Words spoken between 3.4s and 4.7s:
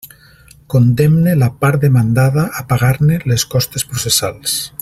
costes processals.